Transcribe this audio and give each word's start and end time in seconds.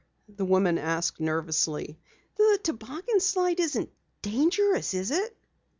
the 0.35 0.43
woman 0.45 0.79
asked 0.79 1.19
nervously. 1.19 1.99
"The 2.35 2.59
toboggan 2.63 3.19
slide 3.19 3.59
isn't 3.59 3.91
dangerous, 4.23 4.95
is 4.95 5.11
it?" 5.11 5.37